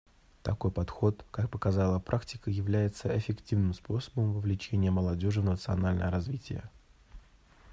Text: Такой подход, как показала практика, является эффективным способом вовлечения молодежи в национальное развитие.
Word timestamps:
Такой 0.41 0.71
подход, 0.71 1.23
как 1.29 1.51
показала 1.51 1.99
практика, 1.99 2.49
является 2.49 3.15
эффективным 3.15 3.75
способом 3.75 4.33
вовлечения 4.33 4.89
молодежи 4.89 5.41
в 5.41 5.45
национальное 5.45 6.09
развитие. 6.09 6.63